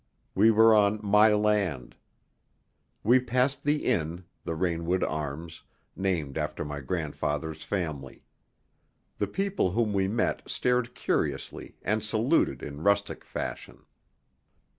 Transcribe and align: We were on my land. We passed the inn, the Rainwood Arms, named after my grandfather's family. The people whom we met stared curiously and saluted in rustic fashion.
We 0.33 0.49
were 0.49 0.73
on 0.73 0.99
my 1.03 1.31
land. 1.31 1.95
We 3.03 3.19
passed 3.19 3.61
the 3.63 3.85
inn, 3.85 4.23
the 4.43 4.55
Rainwood 4.55 5.03
Arms, 5.03 5.61
named 5.95 6.39
after 6.39 6.65
my 6.65 6.79
grandfather's 6.79 7.63
family. 7.63 8.23
The 9.19 9.27
people 9.27 9.69
whom 9.69 9.93
we 9.93 10.07
met 10.07 10.41
stared 10.49 10.95
curiously 10.95 11.75
and 11.83 12.03
saluted 12.03 12.63
in 12.63 12.81
rustic 12.81 13.23
fashion. 13.23 13.85